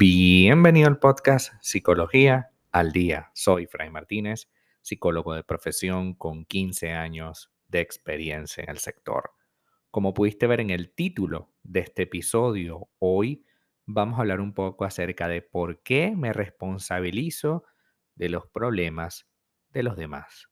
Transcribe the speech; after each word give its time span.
Bienvenido 0.00 0.86
al 0.86 1.00
podcast 1.00 1.54
Psicología 1.60 2.52
al 2.70 2.92
Día. 2.92 3.32
Soy 3.34 3.66
Fray 3.66 3.90
Martínez, 3.90 4.48
psicólogo 4.80 5.34
de 5.34 5.42
profesión 5.42 6.14
con 6.14 6.44
15 6.44 6.92
años 6.92 7.50
de 7.66 7.80
experiencia 7.80 8.62
en 8.62 8.70
el 8.70 8.78
sector. 8.78 9.32
Como 9.90 10.14
pudiste 10.14 10.46
ver 10.46 10.60
en 10.60 10.70
el 10.70 10.92
título 10.94 11.52
de 11.64 11.80
este 11.80 12.02
episodio, 12.02 12.88
hoy 13.00 13.44
vamos 13.86 14.18
a 14.18 14.22
hablar 14.22 14.40
un 14.40 14.54
poco 14.54 14.84
acerca 14.84 15.26
de 15.26 15.42
por 15.42 15.82
qué 15.82 16.14
me 16.16 16.32
responsabilizo 16.32 17.64
de 18.14 18.28
los 18.28 18.46
problemas 18.46 19.26
de 19.70 19.82
los 19.82 19.96
demás. 19.96 20.48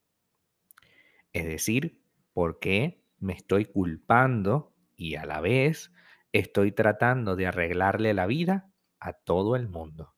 Es 1.33 1.47
decir, 1.47 2.03
por 2.37 2.59
qué 2.59 3.03
me 3.19 3.33
estoy 3.33 3.65
culpando 3.65 4.75
y 4.95 5.15
a 5.15 5.25
la 5.25 5.41
vez 5.41 5.91
estoy 6.33 6.71
tratando 6.71 7.35
de 7.35 7.47
arreglarle 7.47 8.13
la 8.13 8.27
vida 8.27 8.71
a 9.01 9.15
todo 9.15 9.57
el 9.57 9.71
mundo. 9.71 10.15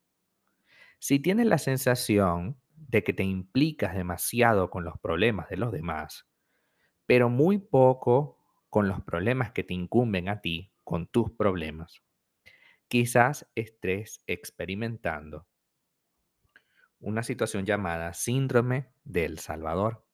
Si 0.98 1.20
tienes 1.20 1.46
la 1.46 1.58
sensación 1.58 2.60
de 2.74 3.04
que 3.04 3.12
te 3.12 3.22
implicas 3.22 3.94
demasiado 3.94 4.68
con 4.68 4.82
los 4.82 4.98
problemas 4.98 5.48
de 5.48 5.58
los 5.58 5.70
demás, 5.70 6.26
pero 7.06 7.28
muy 7.28 7.58
poco 7.58 8.36
con 8.68 8.88
los 8.88 9.00
problemas 9.02 9.52
que 9.52 9.62
te 9.62 9.74
incumben 9.74 10.28
a 10.28 10.40
ti, 10.40 10.72
con 10.82 11.06
tus 11.06 11.30
problemas, 11.30 12.02
quizás 12.88 13.48
estés 13.54 14.24
experimentando 14.26 15.46
una 16.98 17.22
situación 17.22 17.64
llamada 17.64 18.12
síndrome 18.12 18.88
del 19.04 19.38
Salvador. 19.38 20.07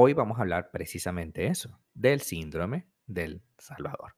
Hoy 0.00 0.12
vamos 0.12 0.38
a 0.38 0.42
hablar 0.42 0.70
precisamente 0.70 1.48
eso, 1.48 1.80
del 1.92 2.20
síndrome 2.20 2.86
del 3.06 3.42
Salvador. 3.58 4.14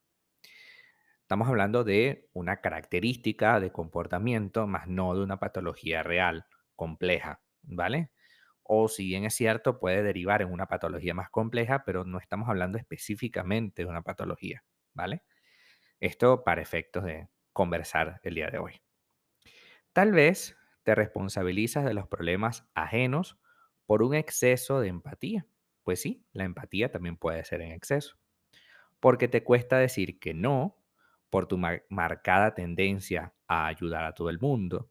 Estamos 1.22 1.48
hablando 1.48 1.84
de 1.84 2.28
una 2.34 2.60
característica 2.60 3.58
de 3.60 3.72
comportamiento, 3.72 4.66
más 4.66 4.88
no 4.88 5.14
de 5.14 5.22
una 5.22 5.40
patología 5.40 6.02
real, 6.02 6.44
compleja, 6.76 7.40
¿vale? 7.62 8.10
O 8.62 8.88
si 8.88 9.06
bien 9.06 9.24
es 9.24 9.32
cierto, 9.32 9.80
puede 9.80 10.02
derivar 10.02 10.42
en 10.42 10.52
una 10.52 10.66
patología 10.66 11.14
más 11.14 11.30
compleja, 11.30 11.82
pero 11.86 12.04
no 12.04 12.18
estamos 12.18 12.50
hablando 12.50 12.76
específicamente 12.76 13.84
de 13.84 13.88
una 13.88 14.02
patología, 14.02 14.62
¿vale? 14.92 15.22
Esto 15.98 16.44
para 16.44 16.60
efectos 16.60 17.04
de 17.04 17.30
conversar 17.54 18.20
el 18.22 18.34
día 18.34 18.50
de 18.50 18.58
hoy. 18.58 18.82
Tal 19.94 20.12
vez 20.12 20.58
te 20.82 20.94
responsabilizas 20.94 21.86
de 21.86 21.94
los 21.94 22.06
problemas 22.06 22.68
ajenos 22.74 23.38
por 23.86 24.02
un 24.02 24.14
exceso 24.14 24.80
de 24.80 24.88
empatía. 24.88 25.46
Pues 25.84 26.00
sí, 26.00 26.24
la 26.32 26.44
empatía 26.44 26.90
también 26.90 27.16
puede 27.16 27.44
ser 27.44 27.60
en 27.62 27.72
exceso. 27.72 28.16
Porque 29.00 29.28
te 29.28 29.44
cuesta 29.44 29.78
decir 29.78 30.18
que 30.20 30.34
no 30.34 30.76
por 31.30 31.46
tu 31.46 31.58
marcada 31.58 32.54
tendencia 32.54 33.34
a 33.48 33.66
ayudar 33.66 34.04
a 34.04 34.14
todo 34.14 34.30
el 34.30 34.40
mundo, 34.40 34.90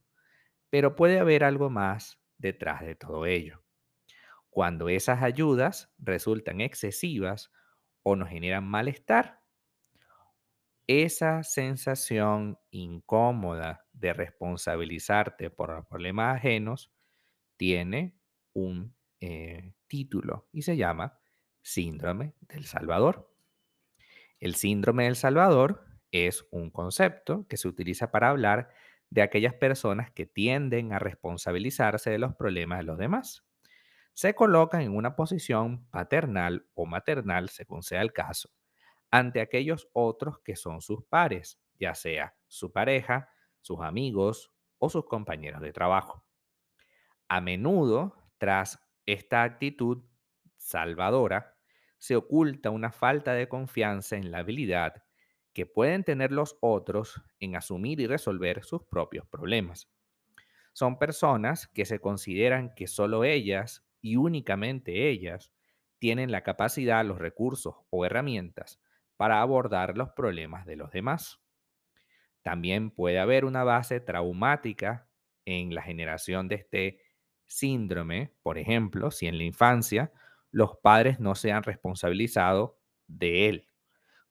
pero 0.69 0.95
puede 0.95 1.19
haber 1.19 1.43
algo 1.43 1.69
más 1.69 2.19
detrás 2.37 2.81
de 2.81 2.95
todo 2.95 3.25
ello. 3.25 3.63
Cuando 4.49 4.89
esas 4.89 5.23
ayudas 5.23 5.93
resultan 5.99 6.61
excesivas 6.61 7.51
o 8.03 8.15
nos 8.15 8.29
generan 8.29 8.65
malestar, 8.65 9.41
esa 10.87 11.43
sensación 11.43 12.57
incómoda 12.71 13.85
de 13.93 14.11
responsabilizarte 14.13 15.49
por 15.51 15.69
los 15.75 15.85
problemas 15.85 16.35
ajenos 16.37 16.91
tiene 17.57 18.15
un 18.53 18.95
eh, 19.19 19.73
título 19.87 20.47
y 20.51 20.61
se 20.61 20.77
llama 20.77 21.19
Síndrome 21.61 22.35
del 22.41 22.65
Salvador. 22.65 23.33
El 24.39 24.55
síndrome 24.55 25.05
del 25.05 25.15
Salvador 25.15 25.85
es 26.11 26.45
un 26.51 26.71
concepto 26.71 27.45
que 27.47 27.57
se 27.57 27.67
utiliza 27.67 28.11
para 28.11 28.29
hablar 28.29 28.69
de 29.09 29.21
aquellas 29.21 29.53
personas 29.53 30.11
que 30.11 30.25
tienden 30.25 30.93
a 30.93 30.99
responsabilizarse 30.99 32.09
de 32.09 32.19
los 32.19 32.35
problemas 32.35 32.79
de 32.79 32.85
los 32.85 32.97
demás. 32.97 33.43
Se 34.13 34.35
colocan 34.35 34.81
en 34.81 34.95
una 34.95 35.15
posición 35.15 35.85
paternal 35.89 36.67
o 36.73 36.85
maternal, 36.85 37.49
según 37.49 37.83
sea 37.83 38.01
el 38.01 38.13
caso, 38.13 38.49
ante 39.11 39.41
aquellos 39.41 39.89
otros 39.93 40.39
que 40.39 40.55
son 40.55 40.81
sus 40.81 41.03
pares, 41.05 41.59
ya 41.79 41.95
sea 41.95 42.35
su 42.47 42.71
pareja, 42.71 43.29
sus 43.61 43.81
amigos 43.81 44.51
o 44.77 44.89
sus 44.89 45.05
compañeros 45.05 45.61
de 45.61 45.73
trabajo. 45.73 46.25
A 47.27 47.41
menudo, 47.41 48.15
tras 48.37 48.79
esta 49.13 49.43
actitud 49.43 50.03
salvadora, 50.57 51.55
se 51.97 52.15
oculta 52.15 52.69
una 52.69 52.91
falta 52.91 53.33
de 53.33 53.49
confianza 53.49 54.15
en 54.15 54.31
la 54.31 54.39
habilidad 54.39 55.03
que 55.53 55.65
pueden 55.65 56.03
tener 56.03 56.31
los 56.31 56.57
otros 56.61 57.21
en 57.39 57.55
asumir 57.55 57.99
y 57.99 58.07
resolver 58.07 58.63
sus 58.63 58.83
propios 58.83 59.27
problemas. 59.27 59.89
Son 60.73 60.97
personas 60.97 61.67
que 61.67 61.85
se 61.85 61.99
consideran 61.99 62.73
que 62.75 62.87
solo 62.87 63.23
ellas 63.23 63.85
y 64.01 64.15
únicamente 64.15 65.09
ellas 65.09 65.51
tienen 65.97 66.31
la 66.31 66.43
capacidad, 66.43 67.03
los 67.03 67.17
recursos 67.17 67.75
o 67.89 68.05
herramientas 68.05 68.79
para 69.17 69.41
abordar 69.41 69.97
los 69.97 70.11
problemas 70.11 70.65
de 70.65 70.77
los 70.77 70.91
demás. 70.91 71.41
También 72.41 72.91
puede 72.91 73.19
haber 73.19 73.43
una 73.43 73.65
base 73.65 73.99
traumática 73.99 75.09
en 75.43 75.75
la 75.75 75.81
generación 75.81 76.47
de 76.47 76.55
este 76.55 77.01
síndrome, 77.49 78.31
por 78.41 78.57
ejemplo, 78.57 79.11
si 79.11 79.27
en 79.27 79.37
la 79.37 79.43
infancia 79.43 80.13
los 80.51 80.77
padres 80.77 81.19
no 81.19 81.35
se 81.35 81.51
han 81.51 81.63
responsabilizado 81.63 82.79
de 83.07 83.49
él 83.49 83.69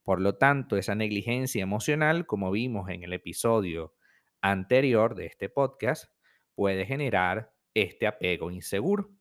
por 0.09 0.21
lo 0.21 0.37
tanto, 0.37 0.75
esa 0.75 0.95
negligencia 0.95 1.61
emocional, 1.61 2.25
como 2.25 2.49
vimos 2.49 2.89
en 2.89 3.03
el 3.03 3.13
episodio 3.13 3.93
anterior 4.41 5.13
de 5.13 5.27
este 5.27 5.49
podcast, 5.49 6.11
puede 6.55 6.83
generar 6.87 7.53
este 7.75 8.07
apego 8.07 8.49
inseguro. 8.49 9.11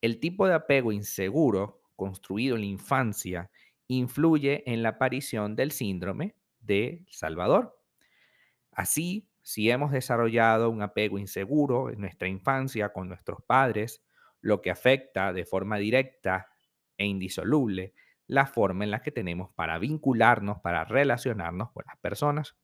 El 0.00 0.20
tipo 0.20 0.46
de 0.46 0.54
apego 0.54 0.90
inseguro 0.90 1.82
construido 1.96 2.54
en 2.54 2.62
la 2.62 2.66
infancia 2.68 3.50
influye 3.86 4.62
en 4.64 4.82
la 4.82 4.88
aparición 4.88 5.54
del 5.54 5.70
síndrome 5.70 6.34
de 6.60 7.04
Salvador. 7.10 7.78
Así, 8.72 9.28
si 9.44 9.70
hemos 9.70 9.92
desarrollado 9.92 10.70
un 10.70 10.80
apego 10.80 11.18
inseguro 11.18 11.90
en 11.90 12.00
nuestra 12.00 12.28
infancia 12.28 12.92
con 12.94 13.08
nuestros 13.08 13.42
padres, 13.46 14.02
lo 14.40 14.62
que 14.62 14.70
afecta 14.70 15.34
de 15.34 15.44
forma 15.44 15.76
directa 15.76 16.48
e 16.96 17.04
indisoluble 17.04 17.94
la 18.26 18.46
forma 18.46 18.84
en 18.84 18.90
la 18.90 19.02
que 19.02 19.12
tenemos 19.12 19.50
para 19.54 19.78
vincularnos, 19.78 20.60
para 20.60 20.84
relacionarnos 20.84 21.72
con 21.72 21.84
las 21.86 21.98
personas, 21.98 22.56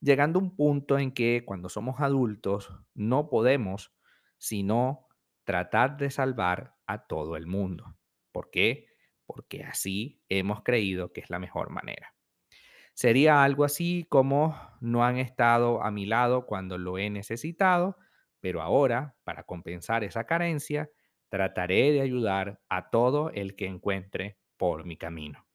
llegando 0.00 0.38
a 0.38 0.42
un 0.42 0.56
punto 0.56 0.98
en 0.98 1.12
que 1.12 1.44
cuando 1.44 1.68
somos 1.68 2.00
adultos 2.00 2.72
no 2.94 3.28
podemos 3.28 3.92
sino 4.38 5.08
tratar 5.44 5.98
de 5.98 6.10
salvar 6.10 6.76
a 6.86 7.06
todo 7.06 7.36
el 7.36 7.46
mundo. 7.46 7.96
¿Por 8.32 8.50
qué? 8.50 8.86
Porque 9.26 9.62
así 9.62 10.22
hemos 10.30 10.62
creído 10.62 11.12
que 11.12 11.20
es 11.20 11.28
la 11.28 11.38
mejor 11.38 11.68
manera. 11.68 12.14
Sería 12.98 13.44
algo 13.44 13.62
así 13.64 14.06
como 14.08 14.56
no 14.80 15.04
han 15.04 15.18
estado 15.18 15.84
a 15.84 15.92
mi 15.92 16.04
lado 16.04 16.46
cuando 16.46 16.78
lo 16.78 16.98
he 16.98 17.10
necesitado, 17.10 17.96
pero 18.40 18.60
ahora, 18.60 19.14
para 19.22 19.44
compensar 19.44 20.02
esa 20.02 20.24
carencia, 20.24 20.90
trataré 21.28 21.92
de 21.92 22.00
ayudar 22.00 22.60
a 22.68 22.90
todo 22.90 23.30
el 23.30 23.54
que 23.54 23.66
encuentre 23.66 24.40
por 24.56 24.84
mi 24.84 24.96
camino. 24.96 25.46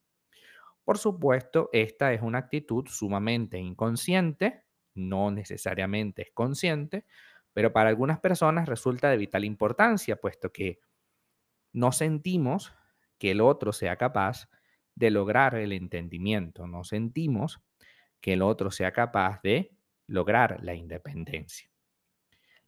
Por 0.86 0.98
supuesto, 0.98 1.70
esta 1.74 2.14
es 2.14 2.22
una 2.22 2.38
actitud 2.38 2.86
sumamente 2.88 3.58
inconsciente, 3.58 4.64
no 4.96 5.30
necesariamente 5.30 6.22
es 6.22 6.32
consciente, 6.34 7.06
pero 7.52 7.74
para 7.74 7.90
algunas 7.90 8.22
personas 8.22 8.70
resulta 8.70 9.10
de 9.10 9.18
vital 9.18 9.44
importancia, 9.44 10.16
puesto 10.16 10.54
que 10.54 10.80
no 11.74 11.92
sentimos 11.92 12.74
que 13.18 13.32
el 13.32 13.42
otro 13.42 13.74
sea 13.74 13.98
capaz 13.98 14.48
de 14.96 15.12
lograr 15.12 15.56
el 15.56 15.72
entendimiento, 15.72 16.68
no 16.68 16.84
sentimos 16.84 17.62
que 18.22 18.34
el 18.34 18.42
otro 18.42 18.72
sea 18.72 18.92
capaz 18.92 19.42
de 19.42 19.76
lograr 20.08 20.64
la 20.64 20.76
independencia. 20.76 21.70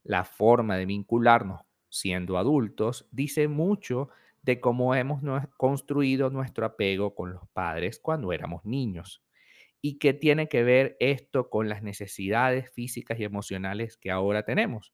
La 0.04 0.24
forma 0.24 0.78
de 0.78 0.86
vincularnos 0.86 1.62
siendo 1.90 2.38
adultos 2.38 3.08
dice 3.12 3.48
mucho 3.48 4.10
de 4.42 4.60
cómo 4.60 4.94
hemos 4.94 5.22
construido 5.58 6.30
nuestro 6.30 6.66
apego 6.66 7.16
con 7.16 7.34
los 7.34 7.48
padres 7.50 8.00
cuando 8.00 8.32
éramos 8.32 8.64
niños. 8.66 9.24
¿Y 9.82 9.98
qué 9.98 10.14
tiene 10.14 10.48
que 10.48 10.64
ver 10.64 10.98
esto 11.00 11.50
con 11.50 11.70
las 11.70 11.84
necesidades 11.84 12.72
físicas 12.72 13.20
y 13.20 13.24
emocionales 13.24 13.98
que 13.98 14.12
ahora 14.12 14.44
tenemos? 14.44 14.94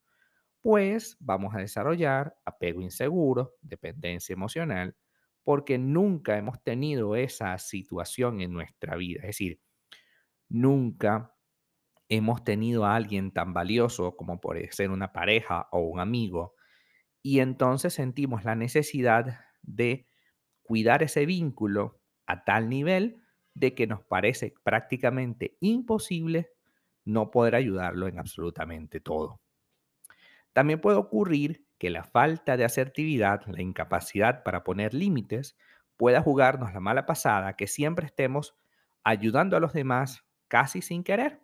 Pues 0.61 1.17
vamos 1.19 1.55
a 1.55 1.59
desarrollar 1.59 2.35
apego 2.45 2.81
inseguro, 2.81 3.55
dependencia 3.61 4.33
emocional, 4.33 4.95
porque 5.43 5.77
nunca 5.77 6.37
hemos 6.37 6.63
tenido 6.63 7.15
esa 7.15 7.57
situación 7.57 8.41
en 8.41 8.53
nuestra 8.53 8.95
vida. 8.95 9.21
Es 9.21 9.27
decir, 9.27 9.61
nunca 10.49 11.35
hemos 12.09 12.43
tenido 12.43 12.85
a 12.85 12.95
alguien 12.95 13.31
tan 13.31 13.53
valioso 13.53 14.15
como 14.17 14.41
puede 14.41 14.71
ser 14.71 14.91
una 14.91 15.13
pareja 15.13 15.67
o 15.71 15.79
un 15.79 15.99
amigo 15.99 16.55
y 17.23 17.39
entonces 17.39 17.93
sentimos 17.93 18.43
la 18.43 18.55
necesidad 18.55 19.39
de 19.61 20.07
cuidar 20.61 21.03
ese 21.03 21.25
vínculo 21.25 22.01
a 22.25 22.43
tal 22.43 22.69
nivel 22.69 23.21
de 23.53 23.75
que 23.75 23.87
nos 23.87 24.03
parece 24.03 24.53
prácticamente 24.63 25.57
imposible 25.59 26.51
no 27.05 27.31
poder 27.31 27.55
ayudarlo 27.55 28.07
en 28.07 28.19
absolutamente 28.19 28.99
todo. 28.99 29.41
También 30.53 30.81
puede 30.81 30.97
ocurrir 30.97 31.65
que 31.81 31.89
la 31.89 32.03
falta 32.03 32.57
de 32.57 32.63
asertividad, 32.63 33.41
la 33.47 33.59
incapacidad 33.59 34.43
para 34.43 34.63
poner 34.63 34.93
límites, 34.93 35.57
pueda 35.97 36.21
jugarnos 36.21 36.75
la 36.75 36.79
mala 36.79 37.07
pasada 37.07 37.55
que 37.55 37.65
siempre 37.65 38.05
estemos 38.05 38.55
ayudando 39.03 39.57
a 39.57 39.59
los 39.59 39.73
demás 39.73 40.23
casi 40.47 40.83
sin 40.83 41.03
querer. 41.03 41.41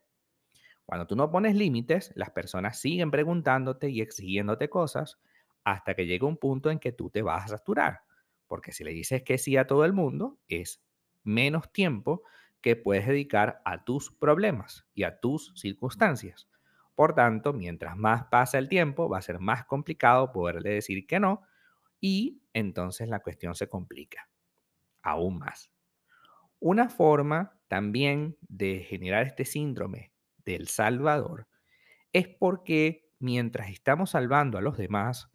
Cuando 0.85 1.07
tú 1.07 1.15
no 1.15 1.31
pones 1.31 1.55
límites, 1.55 2.11
las 2.13 2.29
personas 2.29 2.77
siguen 2.77 3.09
preguntándote 3.09 3.89
y 3.89 3.99
exigiéndote 3.99 4.69
cosas 4.69 5.17
hasta 5.63 5.95
que 5.95 6.05
llega 6.05 6.27
un 6.27 6.37
punto 6.37 6.69
en 6.69 6.77
que 6.77 6.91
tú 6.91 7.09
te 7.09 7.23
vas 7.23 7.45
a 7.45 7.57
saturar. 7.57 8.01
Porque 8.45 8.71
si 8.73 8.83
le 8.83 8.91
dices 8.91 9.23
que 9.23 9.39
sí 9.39 9.57
a 9.57 9.65
todo 9.65 9.85
el 9.85 9.93
mundo, 9.93 10.37
es 10.47 10.83
menos 11.23 11.73
tiempo 11.73 12.21
que 12.61 12.75
puedes 12.75 13.07
dedicar 13.07 13.59
a 13.65 13.83
tus 13.85 14.11
problemas 14.11 14.85
y 14.93 15.01
a 15.01 15.19
tus 15.19 15.51
circunstancias. 15.55 16.47
Por 16.97 17.13
tanto, 17.13 17.53
mientras 17.53 17.95
más 17.95 18.23
pasa 18.23 18.57
el 18.57 18.69
tiempo, 18.69 19.07
va 19.07 19.19
a 19.19 19.21
ser 19.21 19.37
más 19.37 19.65
complicado 19.65 20.31
poderle 20.31 20.71
decir 20.71 21.05
que 21.05 21.19
no 21.19 21.43
y 21.99 22.41
entonces 22.53 23.07
la 23.07 23.19
cuestión 23.19 23.53
se 23.53 23.69
complica 23.69 24.31
aún 25.03 25.37
más. 25.37 25.71
Una 26.57 26.89
forma 26.89 27.61
también 27.67 28.35
de 28.41 28.79
generar 28.79 29.27
este 29.27 29.45
síndrome 29.45 30.11
del 30.43 30.69
salvador 30.69 31.47
es 32.13 32.27
porque 32.27 33.11
mientras 33.19 33.69
estamos 33.69 34.09
salvando 34.09 34.57
a 34.57 34.61
los 34.61 34.75
demás, 34.75 35.29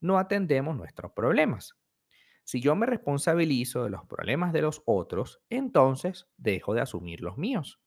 no 0.00 0.18
atendemos 0.18 0.76
nuestros 0.76 1.12
problemas. 1.12 1.76
Si 2.42 2.60
yo 2.60 2.74
me 2.74 2.86
responsabilizo 2.86 3.84
de 3.84 3.90
los 3.90 4.04
problemas 4.04 4.52
de 4.52 4.62
los 4.62 4.82
otros, 4.84 5.40
entonces 5.48 6.28
dejo 6.38 6.74
de 6.74 6.80
asumir 6.80 7.20
los 7.20 7.38
míos. 7.38 7.80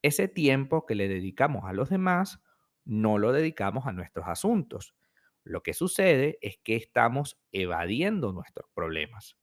Ese 0.00 0.26
tiempo 0.26 0.86
que 0.86 0.94
le 0.94 1.06
dedicamos 1.06 1.66
a 1.66 1.74
los 1.74 1.90
demás, 1.90 2.42
no 2.84 3.18
lo 3.18 3.32
dedicamos 3.32 3.86
a 3.86 3.92
nuestros 3.92 4.26
asuntos. 4.28 4.94
Lo 5.44 5.62
que 5.62 5.74
sucede 5.74 6.38
es 6.40 6.58
que 6.62 6.76
estamos 6.76 7.38
evadiendo 7.50 8.32
nuestros 8.32 8.68
problemas. 8.74 9.36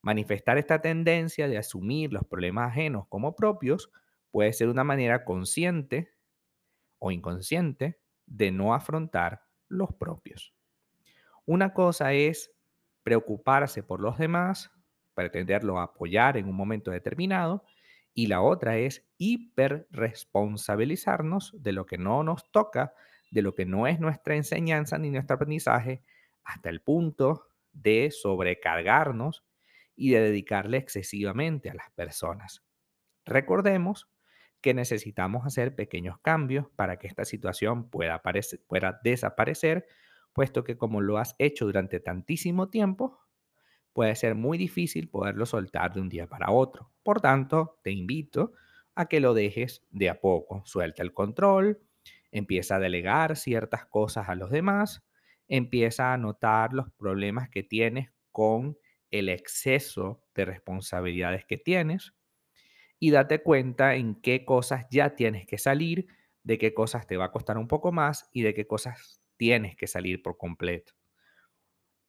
Manifestar 0.00 0.58
esta 0.58 0.80
tendencia 0.80 1.48
de 1.48 1.58
asumir 1.58 2.12
los 2.12 2.24
problemas 2.24 2.70
ajenos 2.70 3.06
como 3.08 3.34
propios 3.34 3.90
puede 4.30 4.52
ser 4.52 4.68
una 4.68 4.84
manera 4.84 5.24
consciente 5.24 6.14
o 6.98 7.10
inconsciente 7.10 8.00
de 8.26 8.50
no 8.50 8.74
afrontar 8.74 9.42
los 9.68 9.92
propios. 9.94 10.54
Una 11.46 11.72
cosa 11.74 12.12
es 12.12 12.52
preocuparse 13.02 13.82
por 13.82 14.00
los 14.00 14.18
demás, 14.18 14.70
pretenderlo 15.14 15.78
apoyar 15.78 16.36
en 16.36 16.48
un 16.48 16.56
momento 16.56 16.90
determinado, 16.90 17.64
y 18.14 18.28
la 18.28 18.40
otra 18.40 18.78
es 18.78 19.04
hiperresponsabilizarnos 19.18 21.52
de 21.60 21.72
lo 21.72 21.84
que 21.84 21.98
no 21.98 22.22
nos 22.22 22.50
toca, 22.50 22.94
de 23.30 23.42
lo 23.42 23.54
que 23.54 23.66
no 23.66 23.86
es 23.88 24.00
nuestra 24.00 24.36
enseñanza 24.36 24.96
ni 24.98 25.10
nuestro 25.10 25.34
aprendizaje, 25.34 26.02
hasta 26.44 26.70
el 26.70 26.80
punto 26.80 27.48
de 27.72 28.12
sobrecargarnos 28.12 29.44
y 29.96 30.10
de 30.10 30.20
dedicarle 30.20 30.78
excesivamente 30.78 31.70
a 31.70 31.74
las 31.74 31.90
personas. 31.90 32.62
Recordemos 33.24 34.10
que 34.60 34.74
necesitamos 34.74 35.46
hacer 35.46 35.74
pequeños 35.74 36.18
cambios 36.20 36.66
para 36.76 36.98
que 36.98 37.06
esta 37.06 37.24
situación 37.24 37.88
pueda, 37.90 38.22
pueda 38.66 39.00
desaparecer, 39.02 39.86
puesto 40.32 40.64
que 40.64 40.78
como 40.78 41.00
lo 41.00 41.18
has 41.18 41.34
hecho 41.38 41.66
durante 41.66 42.00
tantísimo 42.00 42.70
tiempo, 42.70 43.18
puede 43.94 44.16
ser 44.16 44.34
muy 44.34 44.58
difícil 44.58 45.08
poderlo 45.08 45.46
soltar 45.46 45.94
de 45.94 46.02
un 46.02 46.10
día 46.10 46.26
para 46.28 46.50
otro. 46.50 46.92
Por 47.02 47.22
tanto, 47.22 47.78
te 47.82 47.92
invito 47.92 48.52
a 48.94 49.06
que 49.06 49.20
lo 49.20 49.34
dejes 49.34 49.86
de 49.90 50.10
a 50.10 50.20
poco. 50.20 50.62
Suelta 50.66 51.02
el 51.02 51.14
control, 51.14 51.80
empieza 52.30 52.76
a 52.76 52.80
delegar 52.80 53.36
ciertas 53.36 53.86
cosas 53.86 54.28
a 54.28 54.34
los 54.34 54.50
demás, 54.50 55.04
empieza 55.48 56.12
a 56.12 56.18
notar 56.18 56.74
los 56.74 56.90
problemas 56.92 57.48
que 57.48 57.62
tienes 57.62 58.10
con 58.32 58.76
el 59.10 59.28
exceso 59.28 60.24
de 60.34 60.44
responsabilidades 60.44 61.44
que 61.46 61.56
tienes 61.56 62.14
y 62.98 63.10
date 63.10 63.42
cuenta 63.42 63.94
en 63.94 64.16
qué 64.20 64.44
cosas 64.44 64.86
ya 64.90 65.14
tienes 65.14 65.46
que 65.46 65.58
salir, 65.58 66.06
de 66.42 66.58
qué 66.58 66.74
cosas 66.74 67.06
te 67.06 67.16
va 67.16 67.26
a 67.26 67.32
costar 67.32 67.58
un 67.58 67.68
poco 67.68 67.92
más 67.92 68.28
y 68.32 68.42
de 68.42 68.54
qué 68.54 68.66
cosas 68.66 69.20
tienes 69.36 69.76
que 69.76 69.86
salir 69.86 70.22
por 70.22 70.36
completo. 70.36 70.94